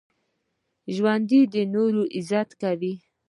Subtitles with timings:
[0.95, 2.93] ژوندي د نورو عزت کوي